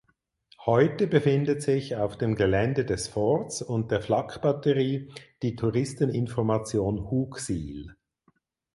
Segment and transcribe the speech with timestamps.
[0.65, 5.11] Heute befindet sich auf dem Gelände des Forts und der Flakbatterie
[5.43, 7.95] die Touristeninformation Hooksiel.